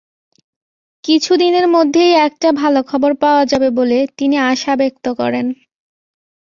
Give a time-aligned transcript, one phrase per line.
[1.03, 5.45] কিছুদিনের মধ্যেই একটা ভালো খবর পাওয়া যাবে বলে তিনি আশা ব্যক্ত করেন।